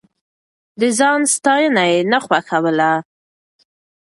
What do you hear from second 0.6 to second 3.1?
د ځان ستاينه يې نه خوښوله.